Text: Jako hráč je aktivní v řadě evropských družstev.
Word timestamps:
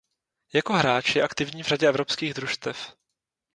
Jako 0.53 0.73
hráč 0.73 1.15
je 1.15 1.23
aktivní 1.23 1.63
v 1.63 1.67
řadě 1.67 1.87
evropských 1.87 2.33
družstev. 2.33 2.93